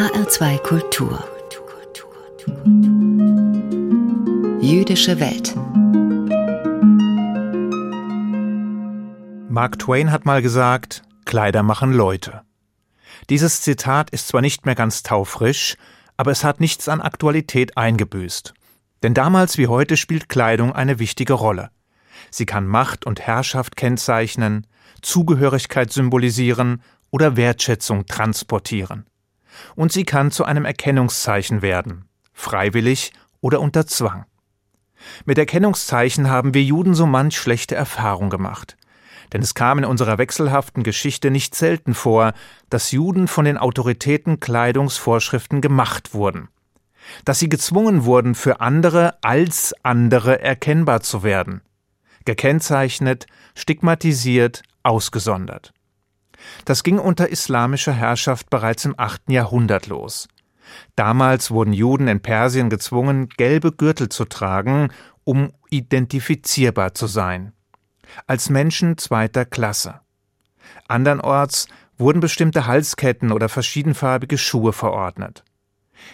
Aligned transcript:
HR2 0.00 0.58
Kultur 0.62 1.22
Jüdische 4.62 5.20
Welt 5.20 5.54
Mark 9.50 9.78
Twain 9.78 10.10
hat 10.10 10.24
mal 10.24 10.40
gesagt, 10.40 11.02
Kleider 11.26 11.62
machen 11.62 11.92
Leute. 11.92 12.40
Dieses 13.28 13.60
Zitat 13.60 14.08
ist 14.08 14.28
zwar 14.28 14.40
nicht 14.40 14.64
mehr 14.64 14.74
ganz 14.74 15.02
taufrisch, 15.02 15.76
aber 16.16 16.30
es 16.30 16.44
hat 16.44 16.60
nichts 16.60 16.88
an 16.88 17.02
Aktualität 17.02 17.76
eingebüßt. 17.76 18.54
Denn 19.02 19.12
damals 19.12 19.58
wie 19.58 19.66
heute 19.66 19.98
spielt 19.98 20.30
Kleidung 20.30 20.72
eine 20.72 20.98
wichtige 20.98 21.34
Rolle. 21.34 21.68
Sie 22.30 22.46
kann 22.46 22.66
Macht 22.66 23.04
und 23.04 23.20
Herrschaft 23.20 23.76
kennzeichnen, 23.76 24.66
Zugehörigkeit 25.02 25.92
symbolisieren 25.92 26.80
oder 27.10 27.36
Wertschätzung 27.36 28.06
transportieren. 28.06 29.04
Und 29.74 29.92
sie 29.92 30.04
kann 30.04 30.30
zu 30.30 30.44
einem 30.44 30.64
Erkennungszeichen 30.64 31.62
werden, 31.62 32.04
freiwillig 32.32 33.12
oder 33.40 33.60
unter 33.60 33.86
Zwang. 33.86 34.24
Mit 35.24 35.38
Erkennungszeichen 35.38 36.28
haben 36.28 36.54
wir 36.54 36.62
Juden 36.62 36.94
so 36.94 37.06
manch 37.06 37.38
schlechte 37.38 37.74
Erfahrung 37.74 38.30
gemacht. 38.30 38.76
Denn 39.32 39.42
es 39.42 39.54
kam 39.54 39.78
in 39.78 39.84
unserer 39.84 40.18
wechselhaften 40.18 40.82
Geschichte 40.82 41.30
nicht 41.30 41.54
selten 41.54 41.94
vor, 41.94 42.32
dass 42.68 42.90
Juden 42.90 43.28
von 43.28 43.44
den 43.44 43.58
Autoritäten 43.58 44.40
Kleidungsvorschriften 44.40 45.60
gemacht 45.60 46.14
wurden. 46.14 46.48
Dass 47.24 47.38
sie 47.38 47.48
gezwungen 47.48 48.04
wurden, 48.04 48.34
für 48.34 48.60
andere 48.60 49.22
als 49.22 49.74
andere 49.82 50.42
erkennbar 50.42 51.00
zu 51.00 51.22
werden. 51.22 51.62
Gekennzeichnet, 52.24 53.26
stigmatisiert, 53.54 54.62
ausgesondert. 54.82 55.72
Das 56.64 56.82
ging 56.82 56.98
unter 56.98 57.28
islamischer 57.28 57.92
Herrschaft 57.92 58.50
bereits 58.50 58.84
im 58.84 58.94
8. 58.96 59.22
Jahrhundert 59.28 59.86
los. 59.86 60.28
Damals 60.96 61.50
wurden 61.50 61.72
Juden 61.72 62.08
in 62.08 62.20
Persien 62.20 62.70
gezwungen, 62.70 63.28
gelbe 63.28 63.72
Gürtel 63.72 64.08
zu 64.08 64.24
tragen, 64.24 64.90
um 65.24 65.52
identifizierbar 65.70 66.94
zu 66.94 67.06
sein. 67.06 67.52
Als 68.26 68.50
Menschen 68.50 68.98
zweiter 68.98 69.44
Klasse. 69.44 70.00
Andernorts 70.88 71.68
wurden 71.98 72.20
bestimmte 72.20 72.66
Halsketten 72.66 73.30
oder 73.32 73.48
verschiedenfarbige 73.48 74.38
Schuhe 74.38 74.72
verordnet. 74.72 75.44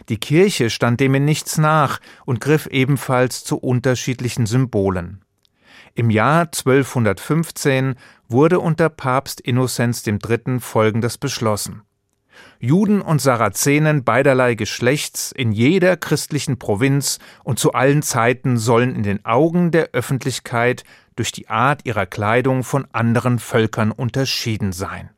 Die 0.08 0.18
Kirche 0.18 0.68
stand 0.68 1.00
dem 1.00 1.14
in 1.14 1.24
nichts 1.24 1.58
nach 1.58 2.00
und 2.24 2.40
griff 2.40 2.66
ebenfalls 2.66 3.44
zu 3.44 3.56
unterschiedlichen 3.56 4.46
Symbolen. 4.46 5.24
Im 5.96 6.10
Jahr 6.10 6.42
1215 6.42 7.94
wurde 8.28 8.60
unter 8.60 8.90
Papst 8.90 9.40
Innozenz 9.40 10.06
III. 10.06 10.60
folgendes 10.60 11.16
beschlossen. 11.16 11.84
Juden 12.60 13.00
und 13.00 13.22
Sarazenen 13.22 14.04
beiderlei 14.04 14.56
Geschlechts 14.56 15.32
in 15.32 15.52
jeder 15.52 15.96
christlichen 15.96 16.58
Provinz 16.58 17.18
und 17.44 17.58
zu 17.58 17.72
allen 17.72 18.02
Zeiten 18.02 18.58
sollen 18.58 18.94
in 18.94 19.04
den 19.04 19.24
Augen 19.24 19.70
der 19.70 19.92
Öffentlichkeit 19.94 20.84
durch 21.16 21.32
die 21.32 21.48
Art 21.48 21.86
ihrer 21.86 22.04
Kleidung 22.04 22.62
von 22.62 22.86
anderen 22.92 23.38
Völkern 23.38 23.90
unterschieden 23.90 24.72
sein. 24.72 25.08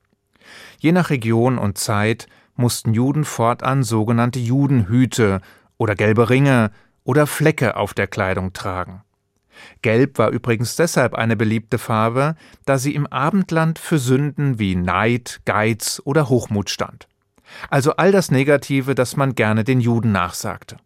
Je 0.79 0.93
nach 0.93 1.11
Region 1.11 1.59
und 1.59 1.77
Zeit 1.77 2.29
mussten 2.55 2.95
Juden 2.95 3.25
fortan 3.25 3.83
sogenannte 3.83 4.39
Judenhüte 4.39 5.41
oder 5.77 5.97
gelbe 5.97 6.31
Ringe 6.31 6.71
oder 7.03 7.27
Flecke 7.27 7.77
auf 7.77 7.95
der 7.95 8.07
Kleidung 8.07 8.53
tragen. 8.53 9.03
Gelb 9.83 10.19
war 10.19 10.31
übrigens 10.31 10.77
deshalb 10.77 11.15
eine 11.15 11.37
beliebte 11.37 11.79
Farbe, 11.79 12.35
da 12.65 12.79
sie 12.79 12.95
im 12.95 13.07
Abendland 13.07 13.79
für 13.79 13.99
Sünden 13.99 14.59
wie 14.59 14.75
Neid, 14.75 15.41
Geiz 15.45 16.01
oder 16.05 16.29
Hochmut 16.29 16.71
stand. 16.71 17.09
Also 17.71 17.97
all 17.97 18.13
das 18.13 18.31
Negative, 18.31 18.95
das 18.95 19.17
man 19.17 19.35
gerne 19.35 19.65
den 19.65 19.81
Juden 19.81 20.13
nachsagte. 20.13 20.77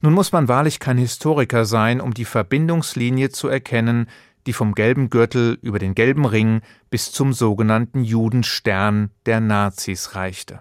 Nun 0.00 0.12
muss 0.12 0.32
man 0.32 0.48
wahrlich 0.48 0.80
kein 0.80 0.98
Historiker 0.98 1.64
sein, 1.64 2.00
um 2.00 2.14
die 2.14 2.24
Verbindungslinie 2.24 3.30
zu 3.30 3.48
erkennen, 3.48 4.08
die 4.46 4.52
vom 4.52 4.74
gelben 4.74 5.10
Gürtel 5.10 5.58
über 5.62 5.78
den 5.78 5.94
gelben 5.94 6.24
Ring 6.24 6.62
bis 6.90 7.12
zum 7.12 7.32
sogenannten 7.32 8.02
Judenstern 8.02 9.10
der 9.26 9.40
Nazis 9.40 10.14
reichte 10.14 10.60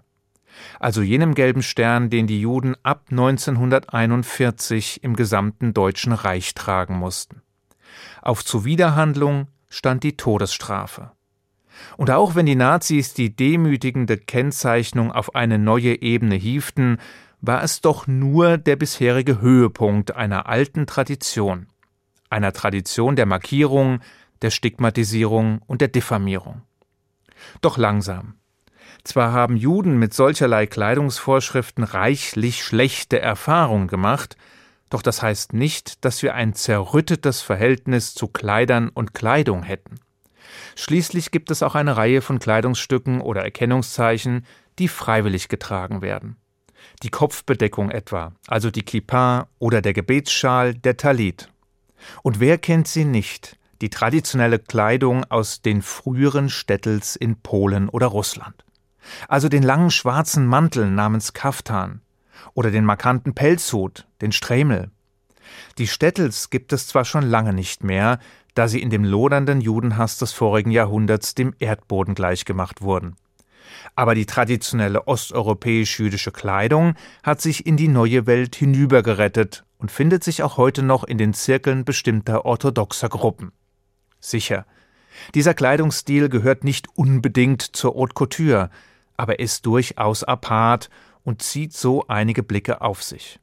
also 0.80 1.02
jenem 1.02 1.36
gelben 1.36 1.64
Stern, 1.64 2.10
den 2.10 2.28
die 2.28 2.42
Juden 2.42 2.76
ab 2.84 3.06
1941 3.10 5.04
im 5.04 5.16
gesamten 5.16 5.74
Deutschen 5.74 6.14
Reich 6.14 6.54
tragen 6.54 6.98
mussten. 6.98 7.42
Auf 8.22 8.44
Zuwiderhandlung 8.44 9.48
stand 9.70 10.04
die 10.04 10.18
Todesstrafe. 10.18 11.12
Und 11.96 12.10
auch 12.12 12.36
wenn 12.36 12.46
die 12.46 12.56
Nazis 12.56 13.14
die 13.14 13.36
demütigende 13.36 14.18
Kennzeichnung 14.18 15.12
auf 15.12 15.36
eine 15.36 15.60
neue 15.60 16.02
Ebene 16.02 16.36
hieften, 16.36 16.98
war 17.42 17.64
es 17.64 17.82
doch 17.82 18.08
nur 18.08 18.58
der 18.58 18.76
bisherige 18.76 19.42
Höhepunkt 19.42 20.16
einer 20.16 20.48
alten 20.48 20.88
Tradition, 20.88 21.68
einer 22.30 22.52
Tradition 22.52 23.16
der 23.16 23.26
Markierung, 23.26 24.00
der 24.42 24.50
Stigmatisierung 24.50 25.62
und 25.68 25.82
der 25.82 25.88
Diffamierung. 25.88 26.64
Doch 27.62 27.78
langsam, 27.78 28.36
zwar 29.04 29.32
haben 29.32 29.58
Juden 29.58 29.98
mit 29.98 30.14
solcherlei 30.14 30.68
Kleidungsvorschriften 30.68 31.84
reichlich 31.84 32.64
schlechte 32.64 33.20
Erfahrungen 33.20 33.88
gemacht, 33.88 34.38
doch 34.90 35.02
das 35.02 35.22
heißt 35.22 35.54
nicht, 35.54 36.06
dass 36.06 36.24
wir 36.24 36.34
ein 36.34 36.54
zerrüttetes 36.54 37.42
Verhältnis 37.42 38.14
zu 38.14 38.28
Kleidern 38.28 38.90
und 38.90 39.14
Kleidung 39.14 39.64
hätten. 39.64 40.00
Schließlich 40.76 41.32
gibt 41.32 41.52
es 41.52 41.64
auch 41.64 41.76
eine 41.76 41.98
Reihe 41.98 42.22
von 42.22 42.40
Kleidungsstücken 42.40 43.22
oder 43.22 43.44
Erkennungszeichen, 43.44 44.46
die 44.80 44.88
freiwillig 44.88 45.50
getragen 45.50 46.02
werden. 46.02 46.38
Die 47.04 47.10
Kopfbedeckung 47.10 47.92
etwa, 47.92 48.34
also 48.48 48.72
die 48.72 48.84
Kippa 48.84 49.50
oder 49.60 49.82
der 49.82 49.94
Gebetsschal, 49.94 50.74
der 50.74 50.98
Talit. 50.98 51.50
Und 52.24 52.40
wer 52.40 52.58
kennt 52.58 52.88
sie 52.88 53.06
nicht, 53.06 53.58
die 53.82 53.90
traditionelle 53.90 54.60
Kleidung 54.60 55.24
aus 55.26 55.62
den 55.62 55.82
früheren 55.82 56.50
Städtels 56.50 57.16
in 57.16 57.40
Polen 57.42 57.90
oder 57.90 58.08
Russland? 58.08 58.64
Also 59.28 59.50
den 59.50 59.64
langen 59.64 59.92
schwarzen 59.92 60.46
Mantel 60.46 60.90
namens 60.90 61.34
Kaftan 61.34 62.02
oder 62.54 62.72
den 62.72 62.86
markanten 62.86 63.34
Pelzhut, 63.34 64.08
den 64.22 64.32
Strämel. 64.32 64.92
Die 65.78 65.88
Städtels 65.88 66.50
gibt 66.50 66.74
es 66.74 66.88
zwar 66.88 67.06
schon 67.06 67.24
lange 67.24 67.54
nicht 67.54 67.84
mehr, 67.84 68.20
da 68.54 68.68
sie 68.68 68.82
in 68.82 68.90
dem 68.90 69.04
lodernden 69.04 69.62
Judenhass 69.62 70.18
des 70.18 70.34
vorigen 70.34 70.72
Jahrhunderts 70.72 71.36
dem 71.36 71.54
Erdboden 71.60 72.16
gleichgemacht 72.16 72.82
wurden. 72.82 73.16
Aber 73.96 74.16
die 74.16 74.26
traditionelle 74.26 75.08
osteuropäisch-jüdische 75.08 76.32
Kleidung 76.32 76.96
hat 77.24 77.42
sich 77.42 77.66
in 77.66 77.78
die 77.78 77.88
neue 77.88 78.26
Welt 78.26 78.56
hinübergerettet 78.56 79.64
und 79.78 79.92
findet 79.92 80.24
sich 80.24 80.42
auch 80.44 80.58
heute 80.58 80.82
noch 80.82 81.04
in 81.04 81.18
den 81.18 81.34
Zirkeln 81.34 81.86
bestimmter 81.86 82.46
orthodoxer 82.46 83.10
Gruppen. 83.10 83.52
Sicher, 84.20 84.66
dieser 85.36 85.54
Kleidungsstil 85.54 86.30
gehört 86.30 86.64
nicht 86.64 86.88
unbedingt 86.96 87.62
zur 87.62 87.96
Haute 87.96 88.14
Couture, 88.14 88.70
aber 89.18 89.40
ist 89.40 89.66
durchaus 89.66 90.24
apart 90.24 90.90
und 91.24 91.42
zieht 91.42 91.74
so 91.74 92.08
einige 92.08 92.44
Blicke 92.44 92.82
auf 92.82 93.04
sich. 93.04 93.40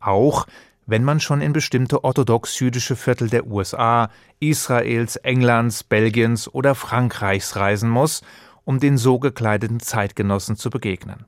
Auch 0.00 0.46
wenn 0.86 1.02
man 1.02 1.18
schon 1.18 1.40
in 1.40 1.52
bestimmte 1.52 2.04
orthodox-jüdische 2.04 2.94
Viertel 2.94 3.30
der 3.30 3.46
USA, 3.46 4.10
Israels, 4.38 5.16
Englands, 5.16 5.82
Belgiens 5.82 6.52
oder 6.52 6.74
Frankreichs 6.74 7.56
reisen 7.56 7.88
muss, 7.88 8.22
um 8.64 8.80
den 8.80 8.98
so 8.98 9.18
gekleideten 9.18 9.80
Zeitgenossen 9.80 10.56
zu 10.56 10.70
begegnen. 10.70 11.24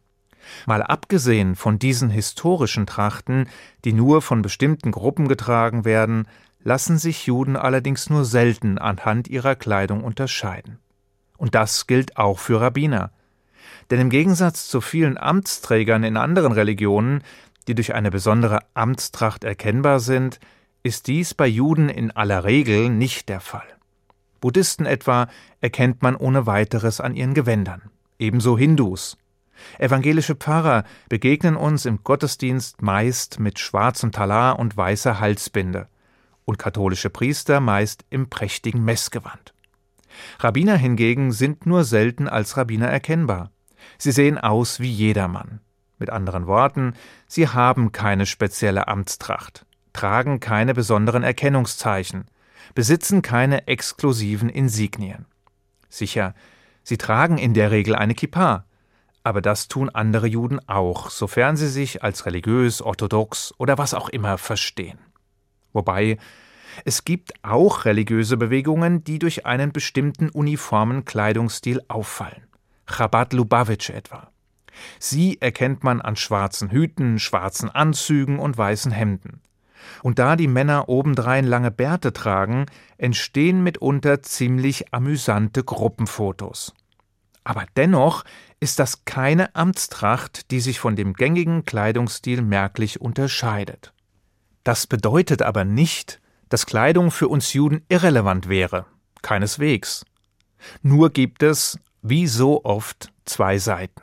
Mal 0.66 0.82
abgesehen 0.82 1.56
von 1.56 1.78
diesen 1.78 2.10
historischen 2.10 2.86
Trachten, 2.86 3.48
die 3.84 3.92
nur 3.92 4.22
von 4.22 4.42
bestimmten 4.42 4.92
Gruppen 4.92 5.26
getragen 5.26 5.84
werden, 5.84 6.28
lassen 6.62 6.98
sich 6.98 7.26
Juden 7.26 7.56
allerdings 7.56 8.10
nur 8.10 8.24
selten 8.24 8.78
anhand 8.78 9.28
ihrer 9.28 9.54
Kleidung 9.54 10.04
unterscheiden. 10.04 10.78
Und 11.36 11.54
das 11.54 11.86
gilt 11.86 12.16
auch 12.16 12.38
für 12.38 12.60
Rabbiner. 12.60 13.10
Denn 13.90 14.00
im 14.00 14.10
Gegensatz 14.10 14.68
zu 14.68 14.80
vielen 14.80 15.16
Amtsträgern 15.16 16.02
in 16.04 16.16
anderen 16.16 16.52
Religionen, 16.52 17.22
die 17.68 17.74
durch 17.74 17.94
eine 17.94 18.10
besondere 18.10 18.60
Amtstracht 18.74 19.44
erkennbar 19.44 20.00
sind, 20.00 20.40
ist 20.82 21.06
dies 21.06 21.34
bei 21.34 21.46
Juden 21.46 21.88
in 21.88 22.10
aller 22.10 22.44
Regel 22.44 22.88
nicht 22.88 23.28
der 23.28 23.40
Fall. 23.40 23.66
Buddhisten 24.40 24.86
etwa 24.86 25.28
erkennt 25.60 26.02
man 26.02 26.14
ohne 26.14 26.46
weiteres 26.46 27.00
an 27.00 27.14
ihren 27.14 27.34
Gewändern, 27.34 27.82
ebenso 28.18 28.56
Hindus. 28.56 29.16
Evangelische 29.78 30.34
Pfarrer 30.34 30.84
begegnen 31.08 31.56
uns 31.56 31.86
im 31.86 32.04
Gottesdienst 32.04 32.82
meist 32.82 33.40
mit 33.40 33.58
schwarzem 33.58 34.12
Talar 34.12 34.58
und 34.58 34.76
weißer 34.76 35.18
Halsbinde 35.18 35.88
und 36.44 36.58
katholische 36.58 37.10
Priester 37.10 37.60
meist 37.60 38.04
im 38.10 38.28
prächtigen 38.28 38.84
Messgewand. 38.84 39.54
Rabbiner 40.38 40.76
hingegen 40.76 41.32
sind 41.32 41.66
nur 41.66 41.84
selten 41.84 42.28
als 42.28 42.56
Rabbiner 42.56 42.88
erkennbar. 42.88 43.50
Sie 43.98 44.12
sehen 44.12 44.38
aus 44.38 44.80
wie 44.80 44.90
jedermann. 44.90 45.60
Mit 45.98 46.10
anderen 46.10 46.46
Worten, 46.46 46.94
sie 47.26 47.48
haben 47.48 47.92
keine 47.92 48.26
spezielle 48.26 48.86
Amtstracht, 48.88 49.64
tragen 49.92 50.40
keine 50.40 50.74
besonderen 50.74 51.22
Erkennungszeichen, 51.22 52.26
besitzen 52.74 53.22
keine 53.22 53.66
exklusiven 53.66 54.48
Insignien. 54.50 55.26
Sicher, 55.88 56.34
sie 56.82 56.98
tragen 56.98 57.38
in 57.38 57.54
der 57.54 57.70
Regel 57.70 57.94
eine 57.94 58.14
Kippa, 58.14 58.66
aber 59.22 59.40
das 59.40 59.68
tun 59.68 59.88
andere 59.88 60.26
Juden 60.26 60.60
auch, 60.68 61.10
sofern 61.10 61.56
sie 61.56 61.68
sich 61.68 62.04
als 62.04 62.26
religiös, 62.26 62.82
orthodox 62.82 63.54
oder 63.58 63.78
was 63.78 63.94
auch 63.94 64.08
immer 64.08 64.38
verstehen. 64.38 64.98
Wobei 65.72 66.18
es 66.84 67.04
gibt 67.04 67.32
auch 67.42 67.86
religiöse 67.86 68.36
Bewegungen, 68.36 69.02
die 69.02 69.18
durch 69.18 69.46
einen 69.46 69.72
bestimmten 69.72 70.28
uniformen 70.28 71.04
Kleidungsstil 71.04 71.80
auffallen. 71.88 72.45
Chabad 72.86 73.32
Lubavitch 73.32 73.90
etwa. 73.90 74.30
Sie 74.98 75.40
erkennt 75.40 75.84
man 75.84 76.00
an 76.00 76.16
schwarzen 76.16 76.70
Hüten, 76.70 77.18
schwarzen 77.18 77.70
Anzügen 77.70 78.38
und 78.38 78.56
weißen 78.56 78.92
Hemden. 78.92 79.40
Und 80.02 80.18
da 80.18 80.36
die 80.36 80.48
Männer 80.48 80.88
obendrein 80.88 81.44
lange 81.44 81.70
Bärte 81.70 82.12
tragen, 82.12 82.66
entstehen 82.98 83.62
mitunter 83.62 84.22
ziemlich 84.22 84.92
amüsante 84.92 85.64
Gruppenfotos. 85.64 86.74
Aber 87.44 87.64
dennoch 87.76 88.24
ist 88.58 88.78
das 88.78 89.04
keine 89.04 89.54
Amtstracht, 89.54 90.50
die 90.50 90.60
sich 90.60 90.80
von 90.80 90.96
dem 90.96 91.12
gängigen 91.12 91.64
Kleidungsstil 91.64 92.42
merklich 92.42 93.00
unterscheidet. 93.00 93.92
Das 94.64 94.88
bedeutet 94.88 95.42
aber 95.42 95.64
nicht, 95.64 96.20
dass 96.48 96.66
Kleidung 96.66 97.12
für 97.12 97.28
uns 97.28 97.52
Juden 97.52 97.84
irrelevant 97.88 98.48
wäre. 98.48 98.86
Keineswegs. 99.22 100.04
Nur 100.82 101.10
gibt 101.10 101.42
es, 101.44 101.78
wie 102.08 102.26
so 102.26 102.64
oft, 102.64 103.12
zwei 103.24 103.58
Seiten. 103.58 104.02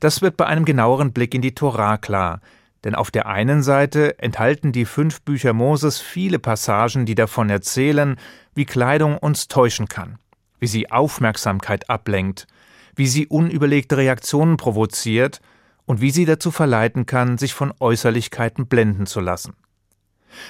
Das 0.00 0.22
wird 0.22 0.36
bei 0.36 0.46
einem 0.46 0.64
genaueren 0.64 1.12
Blick 1.12 1.34
in 1.34 1.42
die 1.42 1.54
Torah 1.54 1.96
klar, 1.96 2.40
denn 2.84 2.94
auf 2.94 3.10
der 3.10 3.26
einen 3.26 3.62
Seite 3.62 4.18
enthalten 4.18 4.72
die 4.72 4.84
fünf 4.84 5.22
Bücher 5.22 5.52
Moses 5.52 6.00
viele 6.00 6.38
Passagen, 6.38 7.06
die 7.06 7.14
davon 7.14 7.50
erzählen, 7.50 8.16
wie 8.54 8.64
Kleidung 8.66 9.16
uns 9.16 9.48
täuschen 9.48 9.88
kann, 9.88 10.18
wie 10.58 10.66
sie 10.66 10.90
Aufmerksamkeit 10.90 11.88
ablenkt, 11.88 12.46
wie 12.94 13.06
sie 13.06 13.26
unüberlegte 13.26 13.96
Reaktionen 13.96 14.56
provoziert 14.56 15.40
und 15.86 16.00
wie 16.00 16.10
sie 16.10 16.24
dazu 16.24 16.50
verleiten 16.50 17.06
kann, 17.06 17.38
sich 17.38 17.54
von 17.54 17.72
Äußerlichkeiten 17.78 18.66
blenden 18.66 19.06
zu 19.06 19.20
lassen. 19.20 19.54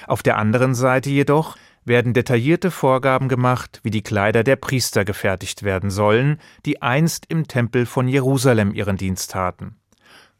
Auf 0.07 0.23
der 0.23 0.37
anderen 0.37 0.75
Seite 0.75 1.09
jedoch 1.09 1.57
werden 1.85 2.13
detaillierte 2.13 2.71
Vorgaben 2.71 3.29
gemacht, 3.29 3.79
wie 3.83 3.91
die 3.91 4.01
Kleider 4.01 4.43
der 4.43 4.55
Priester 4.55 5.05
gefertigt 5.05 5.63
werden 5.63 5.91
sollen, 5.91 6.39
die 6.65 6.81
einst 6.81 7.25
im 7.29 7.47
Tempel 7.47 7.85
von 7.85 8.07
Jerusalem 8.07 8.73
ihren 8.73 8.97
Dienst 8.97 9.31
taten. 9.31 9.77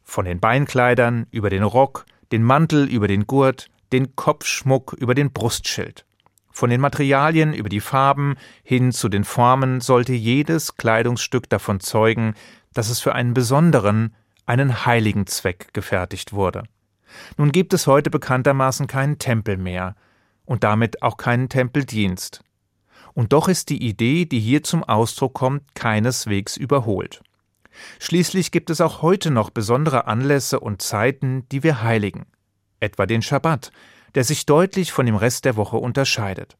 Von 0.04 0.26
den 0.26 0.40
Beinkleidern 0.40 1.28
über 1.32 1.50
den 1.50 1.64
Rock, 1.64 2.06
den 2.32 2.44
Mantel 2.44 2.88
über 2.88 3.08
den 3.08 3.28
Gurt, 3.28 3.70
den 3.94 4.16
Kopfschmuck 4.16 4.94
über 4.94 5.14
den 5.14 5.32
Brustschild. 5.32 6.06
Von 6.52 6.70
den 6.70 6.82
Materialien 6.82 7.54
über 7.54 7.70
die 7.70 7.80
Farben 7.80 8.36
hin 8.64 8.92
zu 8.92 9.10
den 9.10 9.24
Formen 9.24 9.82
sollte 9.82 10.14
jedes 10.14 10.78
Kleidungsstück 10.78 11.50
davon 11.50 11.80
zeugen, 11.80 12.34
dass 12.74 12.90
es 12.90 13.00
für 13.00 13.14
einen 13.14 13.34
besonderen, 13.34 14.16
einen 14.46 14.86
heiligen 14.86 15.28
Zweck 15.28 15.74
gefertigt 15.74 16.34
wurde. 16.34 16.64
Nun 17.38 17.52
gibt 17.52 17.74
es 17.74 17.88
heute 17.88 18.10
bekanntermaßen 18.10 18.88
keinen 18.88 19.20
Tempel 19.20 19.58
mehr 19.58 19.96
und 20.46 20.64
damit 20.64 21.02
auch 21.02 21.18
keinen 21.18 21.50
Tempeldienst. 21.50 22.42
Und 23.14 23.34
doch 23.34 23.48
ist 23.48 23.70
die 23.70 23.82
Idee, 23.82 24.26
die 24.26 24.40
hier 24.40 24.64
zum 24.64 24.84
Ausdruck 24.84 25.34
kommt, 25.34 25.74
keineswegs 25.74 26.58
überholt. 26.58 27.22
Schließlich 28.00 28.52
gibt 28.52 28.70
es 28.70 28.82
auch 28.82 29.02
heute 29.02 29.32
noch 29.32 29.50
besondere 29.50 30.08
Anlässe 30.08 30.60
und 30.60 30.82
Zeiten, 30.82 31.48
die 31.50 31.64
wir 31.64 31.82
heiligen, 31.82 32.26
etwa 32.80 33.06
den 33.06 33.22
Schabbat, 33.22 33.72
der 34.16 34.24
sich 34.24 34.46
deutlich 34.46 34.92
von 34.92 35.06
dem 35.06 35.16
Rest 35.16 35.46
der 35.46 35.56
Woche 35.56 35.78
unterscheidet. 35.78 36.58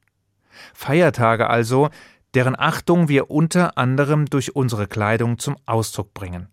Feiertage 0.74 1.50
also, 1.50 1.90
deren 2.34 2.58
Achtung 2.58 3.08
wir 3.08 3.30
unter 3.32 3.78
anderem 3.78 4.26
durch 4.26 4.56
unsere 4.56 4.88
Kleidung 4.88 5.40
zum 5.40 5.58
Ausdruck 5.66 6.14
bringen. 6.14 6.48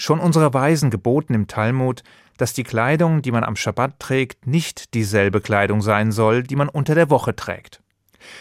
Schon 0.00 0.18
unsere 0.18 0.54
Weisen 0.54 0.88
geboten 0.88 1.34
im 1.34 1.46
Talmud, 1.46 2.02
dass 2.38 2.54
die 2.54 2.64
Kleidung, 2.64 3.20
die 3.20 3.32
man 3.32 3.44
am 3.44 3.54
Schabbat 3.54 4.00
trägt, 4.00 4.46
nicht 4.46 4.94
dieselbe 4.94 5.42
Kleidung 5.42 5.82
sein 5.82 6.10
soll, 6.10 6.42
die 6.42 6.56
man 6.56 6.70
unter 6.70 6.94
der 6.94 7.10
Woche 7.10 7.36
trägt. 7.36 7.82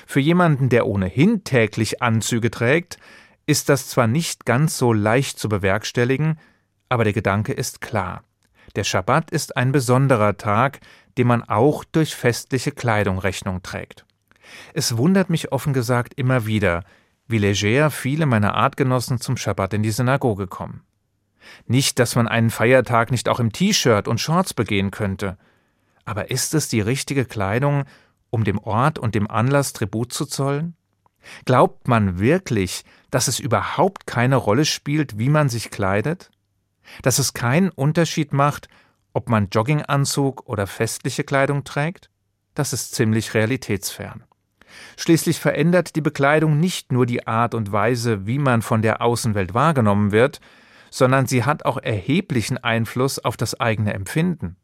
Für 0.08 0.22
jemanden, 0.22 0.70
der 0.70 0.88
ohnehin 0.88 1.44
täglich 1.44 2.02
Anzüge 2.02 2.50
trägt, 2.50 2.98
ist 3.46 3.68
das 3.68 3.90
zwar 3.90 4.08
nicht 4.08 4.46
ganz 4.46 4.78
so 4.78 4.94
leicht 4.94 5.38
zu 5.38 5.50
bewerkstelligen, 5.50 6.40
aber 6.88 7.04
der 7.04 7.12
Gedanke 7.12 7.52
ist 7.52 7.82
klar. 7.82 8.24
Der 8.78 8.86
Schabbat 8.86 9.30
ist 9.30 9.58
ein 9.58 9.74
besonderer 9.74 10.38
Tag, 10.38 10.80
dem 11.18 11.28
man 11.28 11.44
auch 11.44 11.84
durch 11.84 12.16
festliche 12.16 12.72
Kleidung 12.72 13.20
Rechnung 13.20 13.62
trägt. 13.64 14.06
Es 14.74 14.96
wundert 14.96 15.30
mich 15.30 15.52
offen 15.52 15.74
gesagt 15.74 16.14
immer 16.14 16.46
wieder, 16.46 16.86
wie 17.28 17.38
leger 17.38 17.92
viele 17.92 18.28
meiner 18.28 18.56
Artgenossen 18.56 19.20
zum 19.20 19.36
Schabbat 19.36 19.74
in 19.74 19.84
die 19.84 19.92
Synagoge 19.92 20.48
kommen. 20.48 20.84
Nicht, 21.68 22.00
dass 22.00 22.16
man 22.16 22.28
einen 22.28 22.50
Feiertag 22.50 23.12
nicht 23.12 23.30
auch 23.30 23.40
im 23.40 23.52
T-Shirt 23.52 24.08
und 24.08 24.20
Shorts 24.20 24.54
begehen 24.54 24.92
könnte. 24.92 25.38
Aber 26.06 26.32
ist 26.32 26.54
es 26.54 26.68
die 26.68 26.82
richtige 26.82 27.26
Kleidung, 27.26 27.86
um 28.30 28.44
dem 28.44 28.60
Ort 28.60 29.00
und 29.00 29.16
dem 29.16 29.30
Anlass 29.30 29.74
Tribut 29.74 30.14
zu 30.14 30.26
zollen? 30.26 30.76
Glaubt 31.46 31.88
man 31.88 32.20
wirklich, 32.20 32.84
dass 33.12 33.28
es 33.28 33.40
überhaupt 33.40 34.08
keine 34.08 34.36
Rolle 34.36 34.66
spielt, 34.66 35.20
wie 35.20 35.30
man 35.30 35.50
sich 35.50 35.70
kleidet? 35.70 36.32
Dass 37.02 37.20
es 37.20 37.34
keinen 37.34 37.70
Unterschied 37.70 38.34
macht, 38.34 38.68
ob 39.14 39.30
man 39.30 39.50
Jogginganzug 39.52 40.48
oder 40.48 40.68
festliche 40.68 41.24
Kleidung 41.24 41.64
trägt? 41.64 42.10
Das 42.56 42.74
ist 42.74 42.96
ziemlich 42.96 43.34
realitätsfern. 43.34 44.24
Schließlich 44.98 45.40
verändert 45.40 45.96
die 45.96 46.02
Bekleidung 46.02 46.60
nicht 46.60 46.92
nur 46.92 47.06
die 47.06 47.28
Art 47.28 47.54
und 47.54 47.72
Weise, 47.72 48.28
wie 48.28 48.40
man 48.40 48.62
von 48.62 48.82
der 48.82 49.02
Außenwelt 49.02 49.54
wahrgenommen 49.54 50.12
wird, 50.12 50.40
sondern 50.92 51.26
sie 51.26 51.44
hat 51.44 51.66
auch 51.66 51.78
erheblichen 51.78 52.58
Einfluss 52.58 53.20
auf 53.20 53.38
das 53.38 53.60
eigene 53.60 53.94
Empfinden. 53.94 54.58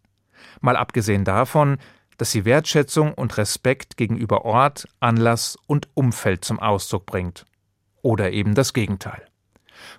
Mal 0.61 0.75
abgesehen 0.75 1.23
davon, 1.23 1.77
dass 2.17 2.31
sie 2.31 2.45
Wertschätzung 2.45 3.13
und 3.13 3.37
Respekt 3.37 3.97
gegenüber 3.97 4.45
Ort, 4.45 4.87
Anlass 4.99 5.57
und 5.67 5.89
Umfeld 5.93 6.45
zum 6.45 6.59
Ausdruck 6.59 7.05
bringt. 7.05 7.45
Oder 8.01 8.31
eben 8.31 8.55
das 8.55 8.73
Gegenteil. 8.73 9.25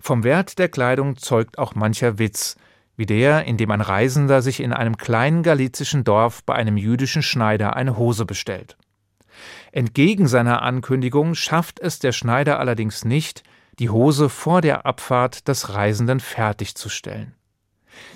Vom 0.00 0.24
Wert 0.24 0.58
der 0.58 0.68
Kleidung 0.68 1.16
zeugt 1.16 1.58
auch 1.58 1.74
mancher 1.74 2.18
Witz, 2.18 2.56
wie 2.96 3.06
der, 3.06 3.44
in 3.44 3.58
dem 3.58 3.70
ein 3.70 3.82
Reisender 3.82 4.40
sich 4.40 4.60
in 4.60 4.72
einem 4.72 4.96
kleinen 4.96 5.42
galizischen 5.42 6.04
Dorf 6.04 6.42
bei 6.44 6.54
einem 6.54 6.76
jüdischen 6.76 7.22
Schneider 7.22 7.76
eine 7.76 7.98
Hose 7.98 8.24
bestellt. 8.24 8.76
Entgegen 9.72 10.26
seiner 10.28 10.62
Ankündigung 10.62 11.34
schafft 11.34 11.78
es 11.80 11.98
der 11.98 12.12
Schneider 12.12 12.58
allerdings 12.58 13.04
nicht, 13.04 13.42
die 13.78 13.90
Hose 13.90 14.28
vor 14.28 14.60
der 14.60 14.86
Abfahrt 14.86 15.48
des 15.48 15.74
Reisenden 15.74 16.20
fertigzustellen. 16.20 17.34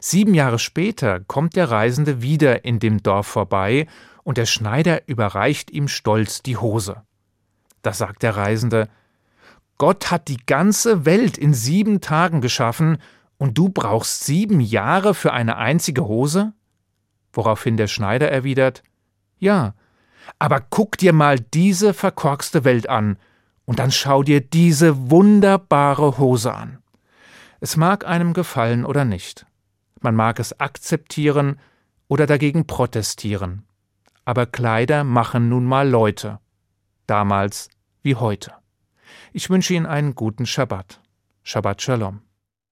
Sieben 0.00 0.34
Jahre 0.34 0.58
später 0.58 1.20
kommt 1.20 1.56
der 1.56 1.70
Reisende 1.70 2.22
wieder 2.22 2.64
in 2.64 2.78
dem 2.78 3.02
Dorf 3.02 3.26
vorbei 3.26 3.86
und 4.22 4.38
der 4.38 4.46
Schneider 4.46 5.08
überreicht 5.08 5.70
ihm 5.70 5.88
stolz 5.88 6.42
die 6.42 6.56
Hose. 6.56 7.02
Da 7.82 7.92
sagt 7.92 8.22
der 8.22 8.36
Reisende, 8.36 8.88
Gott 9.78 10.10
hat 10.10 10.28
die 10.28 10.36
ganze 10.44 11.06
Welt 11.06 11.38
in 11.38 11.54
sieben 11.54 12.00
Tagen 12.00 12.42
geschaffen 12.42 12.98
und 13.38 13.56
du 13.56 13.70
brauchst 13.70 14.24
sieben 14.24 14.60
Jahre 14.60 15.14
für 15.14 15.32
eine 15.32 15.56
einzige 15.56 16.04
Hose? 16.04 16.52
Woraufhin 17.32 17.76
der 17.78 17.86
Schneider 17.86 18.30
erwidert, 18.30 18.82
Ja, 19.38 19.74
aber 20.38 20.60
guck 20.60 20.98
dir 20.98 21.14
mal 21.14 21.40
diese 21.40 21.94
verkorkste 21.94 22.64
Welt 22.64 22.90
an, 22.90 23.16
und 23.70 23.78
dann 23.78 23.92
schau 23.92 24.24
dir 24.24 24.40
diese 24.40 25.12
wunderbare 25.12 26.18
Hose 26.18 26.52
an. 26.52 26.78
Es 27.60 27.76
mag 27.76 28.04
einem 28.04 28.32
gefallen 28.32 28.84
oder 28.84 29.04
nicht. 29.04 29.46
Man 30.00 30.16
mag 30.16 30.40
es 30.40 30.58
akzeptieren 30.58 31.60
oder 32.08 32.26
dagegen 32.26 32.66
protestieren. 32.66 33.62
Aber 34.24 34.46
Kleider 34.46 35.04
machen 35.04 35.48
nun 35.48 35.66
mal 35.66 35.88
Leute. 35.88 36.40
Damals 37.06 37.68
wie 38.02 38.16
heute. 38.16 38.54
Ich 39.32 39.50
wünsche 39.50 39.74
Ihnen 39.74 39.86
einen 39.86 40.16
guten 40.16 40.46
Schabbat. 40.46 41.00
Shabbat 41.44 41.80
Shalom. 41.80 42.22